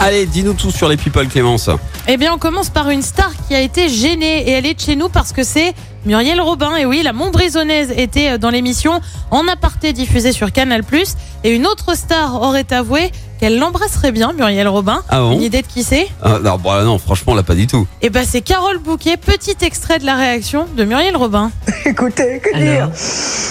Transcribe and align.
Allez, 0.00 0.26
dis-nous 0.26 0.54
tout 0.54 0.70
sur 0.70 0.88
les 0.88 0.96
people, 0.96 1.28
Clémence. 1.28 1.70
Eh 2.08 2.16
bien, 2.16 2.32
on 2.34 2.38
commence 2.38 2.70
par 2.70 2.90
une 2.90 3.02
star 3.02 3.30
qui 3.46 3.54
a 3.54 3.60
été 3.60 3.88
gênée 3.88 4.48
et 4.48 4.50
elle 4.52 4.66
est 4.66 4.74
de 4.74 4.80
chez 4.80 4.96
nous 4.96 5.08
parce 5.08 5.32
que 5.32 5.44
c'est 5.44 5.74
Muriel 6.04 6.40
Robin. 6.40 6.74
Et 6.76 6.84
oui, 6.84 7.02
la 7.04 7.12
Montbrisonnaise 7.12 7.92
était 7.96 8.36
dans 8.38 8.50
l'émission 8.50 9.00
En 9.30 9.46
aparté 9.46 9.92
diffusée 9.92 10.32
sur 10.32 10.50
Canal+. 10.50 10.82
Et 11.44 11.50
une 11.54 11.66
autre 11.66 11.96
star 11.96 12.42
aurait 12.42 12.66
avoué 12.72 13.12
qu'elle 13.38 13.58
l'embrasserait 13.58 14.10
bien, 14.12 14.32
Muriel 14.32 14.66
Robin. 14.66 15.02
Ah 15.08 15.20
bon 15.20 15.32
Une 15.34 15.42
idée 15.42 15.62
de 15.62 15.66
qui 15.68 15.84
c'est? 15.84 16.08
Ah, 16.20 16.38
non, 16.42 16.58
bon, 16.58 16.82
non, 16.84 16.98
franchement, 16.98 17.34
là, 17.34 17.44
pas 17.44 17.54
du 17.54 17.68
tout. 17.68 17.86
Eh 18.00 18.10
ben, 18.10 18.24
c'est 18.28 18.40
Carole 18.40 18.78
Bouquet. 18.78 19.16
Petit 19.16 19.56
extrait 19.64 20.00
de 20.00 20.06
la 20.06 20.16
réaction 20.16 20.66
de 20.76 20.84
Muriel 20.84 21.16
Robin. 21.16 21.52
Écoutez, 21.84 22.40
que 22.42 22.56
dire? 22.58 22.90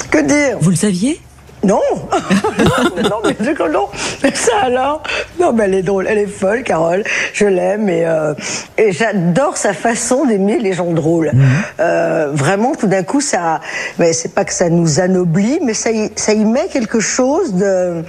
Que 0.09 0.25
dire? 0.27 0.57
Vous 0.59 0.69
le 0.69 0.75
saviez? 0.75 1.21
Non 1.63 1.79
Non, 3.03 3.17
mais 3.23 3.35
c'est 3.39 3.53
que 3.55 3.71
non 3.71 3.87
ça 4.35 4.51
alors 4.63 5.03
Non, 5.39 5.53
mais 5.53 5.65
elle 5.65 5.75
est 5.75 5.81
drôle, 5.83 6.05
elle 6.09 6.17
est 6.17 6.25
folle, 6.27 6.63
Carole. 6.63 7.03
Je 7.33 7.45
l'aime 7.45 7.89
et, 7.89 8.05
euh, 8.05 8.33
et 8.77 8.91
j'adore 8.91 9.57
sa 9.57 9.73
façon 9.73 10.25
d'aimer 10.25 10.59
les 10.59 10.73
gens 10.73 10.91
drôles. 10.91 11.31
Euh, 11.79 12.29
vraiment, 12.33 12.73
tout 12.75 12.87
d'un 12.87 13.03
coup, 13.03 13.21
ça. 13.21 13.59
Mais 13.99 14.13
c'est 14.13 14.33
pas 14.33 14.45
que 14.45 14.53
ça 14.53 14.69
nous 14.69 14.99
anoblit, 14.99 15.59
mais 15.63 15.73
ça 15.73 15.91
y, 15.91 16.11
ça 16.15 16.33
y 16.33 16.43
met 16.45 16.67
quelque 16.71 16.99
chose 16.99 17.53
de. 17.53 18.03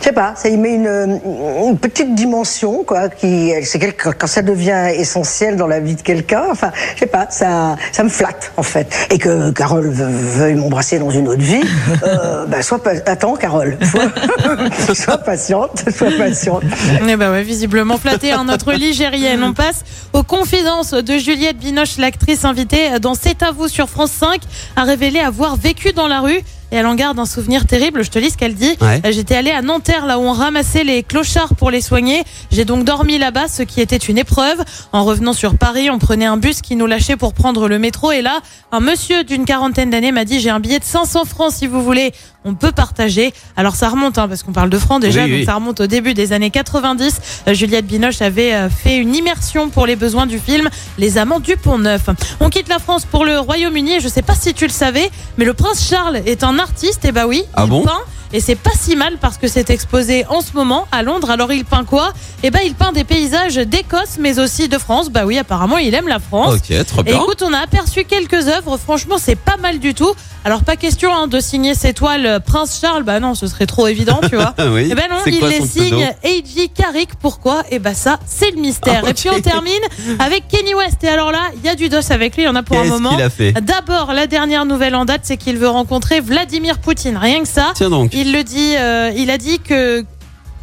Je 0.00 0.04
sais 0.04 0.12
pas, 0.12 0.34
ça 0.36 0.48
y 0.48 0.56
met 0.56 0.74
une, 0.74 1.20
une 1.66 1.78
petite 1.78 2.14
dimension, 2.14 2.84
quoi. 2.84 3.08
Qui, 3.08 3.52
c'est 3.64 3.78
quelque- 3.78 4.10
quand 4.10 4.26
ça 4.26 4.42
devient 4.42 4.88
essentiel 4.94 5.56
dans 5.56 5.66
la 5.66 5.80
vie 5.80 5.94
de 5.96 6.02
quelqu'un. 6.02 6.44
Enfin, 6.50 6.70
je 6.94 7.00
sais 7.00 7.06
pas, 7.06 7.26
ça, 7.30 7.76
ça 7.92 8.02
me 8.02 8.08
flatte 8.08 8.52
en 8.56 8.62
fait. 8.62 8.86
Et 9.10 9.18
que 9.18 9.50
Carole 9.50 9.88
ve- 9.88 10.04
veuille 10.38 10.54
m'embrasser 10.54 10.98
dans 10.98 11.10
une 11.10 11.28
autre 11.28 11.40
vie, 11.42 11.62
euh, 12.04 12.46
bah, 12.46 12.62
sois 12.62 12.82
pas, 12.82 12.92
attends, 13.06 13.34
Carole, 13.36 13.76
sois, 13.82 14.94
sois 14.94 15.18
patiente, 15.44 15.84
sois 15.96 16.10
patiente. 16.16 16.62
Eh 17.06 17.16
ben 17.16 17.30
ouais, 17.30 17.42
visiblement 17.42 17.98
flatté. 17.98 18.32
hein, 18.32 18.44
notre 18.44 18.72
ligérienne. 18.72 19.42
On 19.42 19.52
passe 19.52 19.84
aux 20.12 20.22
confidences 20.22 20.92
de 20.92 21.18
Juliette 21.18 21.58
Binoche, 21.58 21.98
l'actrice 21.98 22.44
invitée 22.44 22.98
dans 22.98 23.14
C'est 23.14 23.42
à 23.42 23.50
vous 23.50 23.68
sur 23.68 23.90
France 23.90 24.12
5, 24.12 24.40
a 24.76 24.84
révélé 24.84 25.20
avoir 25.20 25.56
vécu 25.56 25.92
dans 25.92 26.08
la 26.08 26.20
rue. 26.20 26.40
Et 26.74 26.78
elle 26.78 26.86
en 26.86 26.96
garde 26.96 27.20
un 27.20 27.24
souvenir 27.24 27.66
terrible. 27.68 28.02
Je 28.02 28.10
te 28.10 28.18
lis 28.18 28.30
ce 28.30 28.36
qu'elle 28.36 28.56
dit. 28.56 28.76
Ouais. 28.80 29.00
Euh, 29.06 29.12
J'étais 29.12 29.36
allée 29.36 29.52
à 29.52 29.62
Nanterre, 29.62 30.06
là 30.06 30.18
où 30.18 30.22
on 30.22 30.32
ramassait 30.32 30.82
les 30.82 31.04
clochards 31.04 31.54
pour 31.54 31.70
les 31.70 31.80
soigner. 31.80 32.24
J'ai 32.50 32.64
donc 32.64 32.84
dormi 32.84 33.16
là-bas, 33.16 33.46
ce 33.46 33.62
qui 33.62 33.80
était 33.80 33.96
une 33.96 34.18
épreuve. 34.18 34.58
En 34.92 35.04
revenant 35.04 35.34
sur 35.34 35.56
Paris, 35.56 35.88
on 35.88 36.00
prenait 36.00 36.24
un 36.26 36.36
bus 36.36 36.62
qui 36.62 36.74
nous 36.74 36.86
lâchait 36.86 37.16
pour 37.16 37.32
prendre 37.32 37.68
le 37.68 37.78
métro. 37.78 38.10
Et 38.10 38.22
là, 38.22 38.40
un 38.72 38.80
monsieur 38.80 39.22
d'une 39.22 39.44
quarantaine 39.44 39.90
d'années 39.90 40.10
m'a 40.10 40.24
dit, 40.24 40.40
j'ai 40.40 40.50
un 40.50 40.58
billet 40.58 40.80
de 40.80 40.84
500 40.84 41.24
francs 41.26 41.52
si 41.52 41.68
vous 41.68 41.80
voulez. 41.80 42.12
On 42.46 42.54
peut 42.54 42.72
partager. 42.72 43.32
Alors 43.56 43.74
ça 43.74 43.88
remonte, 43.88 44.18
hein, 44.18 44.28
parce 44.28 44.42
qu'on 44.42 44.52
parle 44.52 44.68
de 44.68 44.76
francs 44.76 45.00
déjà, 45.00 45.22
Oui, 45.24 45.30
donc 45.30 45.38
oui. 45.38 45.44
ça 45.46 45.54
remonte 45.54 45.80
au 45.80 45.86
début 45.86 46.12
des 46.12 46.32
années 46.34 46.50
90. 46.50 47.20
Euh, 47.48 47.54
Juliette 47.54 47.86
Binoche 47.86 48.20
avait 48.20 48.52
euh, 48.52 48.68
fait 48.68 48.96
une 48.98 49.14
immersion 49.14 49.70
pour 49.70 49.86
les 49.86 49.96
besoins 49.96 50.26
du 50.26 50.38
film 50.38 50.68
Les 50.98 51.16
Amants 51.16 51.40
du 51.40 51.56
Pont 51.56 51.78
Neuf. 51.78 52.02
On 52.40 52.50
quitte 52.50 52.68
la 52.68 52.78
France 52.80 53.06
pour 53.06 53.24
le 53.24 53.38
Royaume-Uni. 53.38 54.00
Je 54.00 54.08
sais 54.08 54.20
pas 54.20 54.34
si 54.34 54.52
tu 54.52 54.64
le 54.66 54.72
savais, 54.72 55.10
mais 55.38 55.46
le 55.46 55.54
prince 55.54 55.88
Charles 55.88 56.16
est 56.26 56.44
un 56.44 56.58
artiste. 56.64 57.04
Et 57.04 57.12
bah 57.12 57.26
oui, 57.26 57.44
Ah 57.54 57.62
il 57.64 57.70
bon? 57.70 57.84
peint. 57.84 58.00
Et 58.32 58.40
c'est 58.40 58.56
pas 58.56 58.70
si 58.78 58.96
mal 58.96 59.18
parce 59.20 59.36
que 59.38 59.46
c'est 59.48 59.70
exposé 59.70 60.24
en 60.28 60.40
ce 60.40 60.52
moment 60.54 60.86
à 60.92 61.02
Londres. 61.02 61.30
Alors 61.30 61.52
il 61.52 61.64
peint 61.64 61.84
quoi? 61.84 62.12
Eh 62.42 62.50
ben 62.50 62.60
il 62.64 62.74
peint 62.74 62.92
des 62.92 63.04
paysages 63.04 63.56
d'Écosse 63.56 64.16
mais 64.18 64.38
aussi 64.38 64.68
de 64.68 64.78
France. 64.78 65.10
Bah 65.10 65.24
oui, 65.24 65.38
apparemment 65.38 65.78
il 65.78 65.94
aime 65.94 66.08
la 66.08 66.18
France. 66.18 66.54
Ok, 66.56 66.70
Et 66.70 67.02
bien. 67.04 67.16
écoute, 67.20 67.42
on 67.42 67.52
a 67.52 67.58
aperçu 67.58 68.04
quelques 68.04 68.48
œuvres. 68.48 68.76
Franchement, 68.76 69.16
c'est 69.18 69.36
pas 69.36 69.56
mal 69.56 69.78
du 69.78 69.94
tout. 69.94 70.12
Alors 70.44 70.62
pas 70.62 70.76
question 70.76 71.14
hein, 71.14 71.26
de 71.26 71.40
signer 71.40 71.74
ses 71.74 71.94
toiles 71.94 72.26
euh, 72.26 72.38
Prince 72.40 72.78
Charles. 72.80 73.02
Bah 73.04 73.18
non, 73.20 73.34
ce 73.34 73.46
serait 73.46 73.66
trop 73.66 73.86
évident, 73.86 74.20
tu 74.28 74.36
vois. 74.36 74.54
Oui. 74.74 74.88
Eh 74.90 74.94
ben 74.94 75.04
non, 75.10 75.16
il 75.26 75.38
quoi 75.38 75.48
les 75.48 75.60
signe 75.60 76.04
A.J. 76.24 76.70
Carrick. 76.74 77.10
Pourquoi? 77.20 77.62
Eh 77.70 77.78
ben 77.78 77.94
ça, 77.94 78.18
c'est 78.26 78.50
le 78.50 78.60
mystère. 78.60 79.02
Ah, 79.06 79.10
Et 79.10 79.14
puis 79.14 79.28
on 79.30 79.40
termine 79.40 79.72
avec 80.18 80.48
Kenny 80.48 80.74
West. 80.74 81.02
Et 81.04 81.08
alors 81.08 81.30
là, 81.32 81.50
il 81.56 81.64
y 81.64 81.68
a 81.68 81.74
du 81.74 81.88
dos 81.88 81.98
avec 82.10 82.34
lui. 82.36 82.42
Il 82.42 82.46
y 82.46 82.48
en 82.48 82.56
a 82.56 82.62
pour 82.62 82.76
un 82.76 82.82
Qu'est-ce 82.82 82.92
moment. 82.92 83.10
qu'il 83.10 83.22
a 83.22 83.30
fait? 83.30 83.52
D'abord, 83.52 84.12
la 84.12 84.26
dernière 84.26 84.64
nouvelle 84.64 84.94
en 84.94 85.04
date, 85.04 85.20
c'est 85.24 85.36
qu'il 85.36 85.58
veut 85.58 85.68
rencontrer 85.68 86.20
Vladimir 86.20 86.78
Poutine. 86.78 87.16
Rien 87.16 87.40
que 87.42 87.48
ça. 87.48 87.72
Tiens 87.74 87.90
donc. 87.90 88.12
Il 88.14 88.23
le 88.32 88.42
dit. 88.44 88.74
euh, 88.76 89.10
il 89.16 89.30
a 89.30 89.38
dit 89.38 89.58
que. 89.58 90.04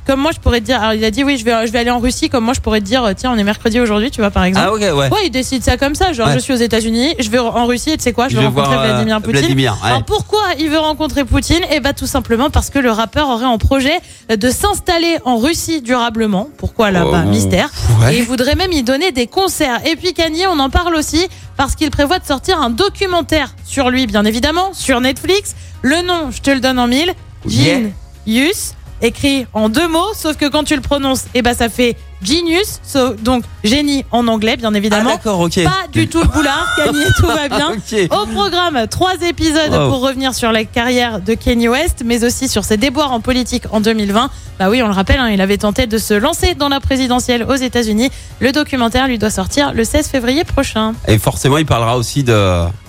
Comme 0.08 0.20
moi, 0.20 0.32
je 0.34 0.40
pourrais 0.40 0.62
te 0.62 0.66
dire. 0.66 0.82
Alors, 0.82 0.94
il 0.96 1.06
a 1.06 1.12
dit 1.12 1.24
oui, 1.24 1.38
je 1.38 1.46
vais, 1.46 1.68
je 1.68 1.72
vais 1.72 1.78
aller 1.78 1.92
en 1.92 2.00
Russie. 2.00 2.28
Comme 2.28 2.44
moi, 2.44 2.56
je 2.56 2.60
pourrais 2.60 2.80
te 2.80 2.86
dire, 2.86 3.04
euh, 3.04 3.14
tiens, 3.16 3.32
on 3.32 3.38
est 3.38 3.44
mercredi 3.44 3.80
aujourd'hui, 3.80 4.10
tu 4.10 4.20
vois, 4.20 4.32
par 4.32 4.44
exemple. 4.44 4.66
Ah, 4.68 4.74
ok, 4.74 4.80
ouais. 4.82 5.10
Ouais, 5.14 5.26
il 5.26 5.30
décide 5.30 5.64
ça 5.64 5.78
comme 5.78 5.94
ça. 5.94 6.12
Genre, 6.12 6.28
Ouais. 6.28 6.34
je 6.34 6.40
suis 6.40 6.52
aux 6.54 6.58
États-Unis, 6.58 7.14
je 7.20 7.30
vais 7.30 7.38
en 7.38 7.68
Russie, 7.68 7.92
et 7.92 7.98
tu 7.98 8.04
sais 8.04 8.12
quoi, 8.12 8.28
je 8.28 8.34
Je 8.34 8.40
vais 8.40 8.48
rencontrer 8.48 8.74
voir, 8.74 8.84
euh, 8.84 8.88
Vladimir 8.94 9.22
Poutine. 9.22 9.40
Vladimir, 9.42 9.78
ouais. 9.84 9.90
Alors 9.90 10.04
pourquoi 10.04 10.42
il 10.60 10.70
veut 10.72 10.80
rencontrer 10.80 11.24
Poutine? 11.24 11.62
Eh 11.72 11.80
bah 11.82 11.94
tout 11.94 12.08
simplement 12.08 12.50
parce 12.50 12.72
que 12.72 12.80
le 12.80 12.90
rappeur 12.90 13.30
aurait 13.30 13.46
en 13.46 13.60
projet 13.60 13.94
de 14.28 14.50
s'installer 14.50 15.20
en 15.24 15.38
Russie 15.38 15.82
durablement. 15.84 16.50
Pourquoi 16.58 16.90
là-bas 16.90 17.24
Oh, 17.28 17.30
Mystère. 17.30 17.70
ouais. 18.02 18.16
Et 18.16 18.18
il 18.18 18.24
voudrait 18.26 18.56
même 18.56 18.72
y 18.72 18.82
donner 18.82 19.12
des 19.12 19.28
concerts. 19.28 19.82
Et 19.86 19.96
puis 19.96 20.14
Kanye, 20.16 20.48
on 20.48 20.58
en 20.58 20.72
parle 20.72 20.96
aussi 20.96 21.28
parce 21.58 21.76
qu'il 21.76 21.92
prévoit 21.92 22.18
de 22.18 22.26
sortir 22.26 22.60
un 22.60 22.72
documentaire 22.72 23.54
sur 23.66 23.92
lui, 23.92 24.08
bien 24.08 24.26
évidemment, 24.26 24.72
sur 24.74 25.00
Netflix. 25.00 25.56
Le 25.84 26.02
nom, 26.02 26.32
je 26.32 26.42
te 26.42 26.50
le 26.50 26.60
donne 26.60 26.80
en 26.80 26.88
mille. 26.88 27.14
Yeah. 27.48 27.80
Genius, 28.28 28.74
écrit 29.02 29.48
en 29.54 29.70
deux 29.70 29.88
mots, 29.88 30.14
sauf 30.16 30.38
que 30.38 30.46
quand 30.48 30.64
tu 30.64 30.76
le 30.76 30.82
prononces, 30.82 31.26
eh 31.34 31.42
ben 31.42 31.56
ça 31.56 31.70
fait 31.70 31.96
genius, 32.24 32.80
so- 32.84 33.16
donc 33.16 33.44
génie 33.64 34.06
en 34.12 34.28
anglais, 34.28 34.58
bien 34.58 34.70
Ah, 34.72 34.78
évidemment. 34.78 35.10
d'accord, 35.10 35.40
ok. 35.40 35.64
Pas 35.64 35.88
du 35.92 36.08
tout 36.08 36.22
le 36.22 36.28
boulard, 36.28 36.68
Kanye, 36.78 37.04
tout 37.18 37.26
va 37.26 37.50
bien. 37.50 37.72
Au 38.12 38.28
programme, 38.28 38.86
trois 38.88 39.16
épisodes 39.28 39.72
Wow. 39.74 39.90
pour 39.90 40.02
revenir 40.02 40.36
sur 40.36 40.52
la 40.52 40.64
carrière 40.66 41.20
de 41.20 41.34
Kanye 41.34 41.68
West, 41.68 42.04
mais 42.06 42.24
aussi 42.24 42.48
sur 42.48 42.64
ses 42.64 42.78
déboires 42.78 43.12
en 43.12 43.22
politique 43.22 43.64
en 43.72 43.82
2020. 43.82 44.30
Bah 44.60 44.70
oui, 44.70 44.84
on 44.84 44.88
le 44.88 44.94
rappelle, 44.94 45.20
hein, 45.20 45.30
il 45.30 45.42
avait 45.42 45.58
tenté 45.58 45.88
de 45.88 45.98
se 45.98 46.14
lancer 46.14 46.54
dans 46.54 46.70
la 46.70 46.80
présidentielle 46.80 47.44
aux 47.44 47.56
États-Unis. 47.56 48.12
Le 48.40 48.52
documentaire 48.52 49.08
lui 49.08 49.18
doit 49.18 49.32
sortir 49.32 49.74
le 49.74 49.84
16 49.84 50.06
février 50.10 50.44
prochain. 50.44 50.94
Et 51.08 51.18
forcément, 51.18 51.58
il 51.58 51.66
parlera 51.66 51.98
aussi 51.98 52.22
de, 52.24 52.32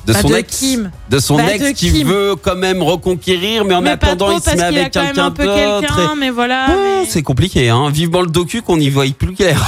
de 0.06 0.12
Bah, 0.12 0.20
son 0.20 0.28
de 0.28 0.36
ex. 0.36 0.58
Kim. 0.58 0.90
De 1.12 1.18
son 1.18 1.36
Bah, 1.36 1.42
ex 1.54 1.72
qui 1.78 1.92
Kim. 1.92 2.08
veut 2.08 2.36
quand 2.40 2.56
même 2.56 2.82
reconquérir, 2.82 3.66
mais 3.66 3.74
en 3.74 3.82
mais 3.82 3.90
attendant, 3.90 4.28
trop 4.30 4.38
il 4.38 4.50
se 4.50 4.56
met 4.56 4.62
avec 4.62 4.90
quelqu'un 4.92 5.26
un 5.26 5.30
peu 5.30 5.44
d'autre. 5.44 5.80
quelqu'un, 5.80 6.14
mais 6.18 6.30
voilà. 6.30 6.68
et- 6.70 6.72
mais 7.02 7.06
C'est 7.06 7.22
compliqué, 7.22 7.68
hein. 7.68 7.90
Vivement 7.90 8.22
le 8.22 8.28
docu 8.28 8.62
qu'on 8.62 8.78
n'y 8.78 8.88
voit 8.88 9.04
plus 9.18 9.34
clair. 9.34 9.62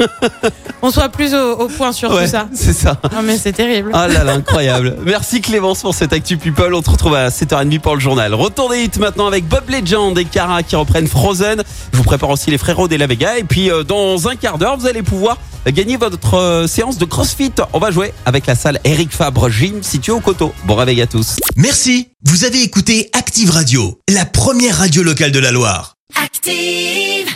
On 0.82 0.90
soit 0.90 1.08
plus 1.08 1.34
au, 1.34 1.52
au 1.60 1.68
point 1.68 1.92
sur 1.92 2.10
Ouais, 2.12 2.24
tout 2.26 2.30
ça. 2.30 2.48
c'est 2.52 2.74
ça. 2.74 3.00
Non 3.12 3.22
mais 3.24 3.38
c'est 3.38 3.52
terrible. 3.52 3.90
Ah 3.94 4.06
là 4.06 4.22
là, 4.22 4.34
incroyable. 4.34 4.96
Merci 5.04 5.40
Clémence 5.40 5.80
pour 5.80 5.94
cette 5.94 6.12
Actu 6.12 6.36
People. 6.36 6.74
On 6.74 6.82
te 6.82 6.90
retrouve 6.90 7.14
à 7.14 7.28
7h30 7.30 7.80
pour 7.80 7.94
le 7.94 8.00
journal. 8.00 8.34
Retour 8.34 8.68
des 8.68 8.82
hits 8.84 8.90
maintenant 9.00 9.26
avec 9.26 9.48
Bob 9.48 9.64
Legend 9.70 10.16
et 10.18 10.24
Cara 10.26 10.62
qui 10.62 10.76
reprennent 10.76 11.08
Frozen. 11.08 11.62
Je 11.92 11.96
vous 11.96 12.04
prépare 12.04 12.28
aussi 12.30 12.50
les 12.50 12.58
frérots 12.58 12.88
des 12.88 12.98
La 12.98 13.06
Vega. 13.06 13.38
Et 13.38 13.44
puis 13.44 13.70
euh, 13.70 13.82
dans 13.82 14.28
un 14.28 14.36
quart 14.36 14.58
d'heure, 14.58 14.76
vous 14.76 14.86
allez 14.86 15.02
pouvoir 15.02 15.38
gagner 15.66 15.96
votre 15.96 16.34
euh, 16.34 16.66
séance 16.68 16.98
de 16.98 17.04
CrossFit. 17.06 17.52
On 17.72 17.78
va 17.80 17.90
jouer 17.90 18.12
avec 18.26 18.46
la 18.46 18.54
salle 18.54 18.78
Eric 18.84 19.10
Fabre 19.12 19.48
Gym 19.48 19.82
située 19.82 20.12
au 20.12 20.20
Coteau. 20.20 20.52
Bon 20.66 20.74
réveil 20.74 21.00
à 21.00 21.06
tous. 21.06 21.36
Merci, 21.54 22.08
vous 22.24 22.44
avez 22.44 22.60
écouté 22.60 23.08
Active 23.12 23.50
Radio, 23.50 24.00
la 24.12 24.24
première 24.24 24.78
radio 24.78 25.04
locale 25.04 25.30
de 25.30 25.38
la 25.38 25.52
Loire. 25.52 25.94
Active. 26.20 27.35